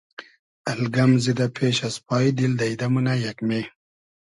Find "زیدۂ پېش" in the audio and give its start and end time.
1.23-1.77